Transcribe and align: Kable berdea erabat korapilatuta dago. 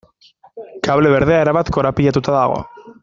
Kable 0.87 1.11
berdea 1.15 1.43
erabat 1.45 1.69
korapilatuta 1.77 2.39
dago. 2.39 2.59